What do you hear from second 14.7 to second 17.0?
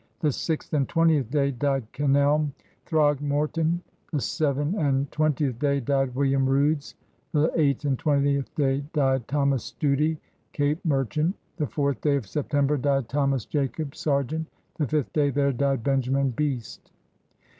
The fifth day there died Benjamin Beast.